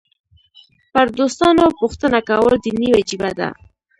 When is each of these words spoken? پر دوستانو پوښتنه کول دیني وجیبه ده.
پر 0.93 1.07
دوستانو 1.19 1.65
پوښتنه 1.79 2.19
کول 2.29 2.53
دیني 2.63 2.89
وجیبه 2.97 3.31
ده. 3.39 3.49